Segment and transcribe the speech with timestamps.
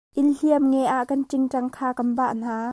[0.19, 2.57] Inhliam nge ah kan ṭingṭang kan bah hna.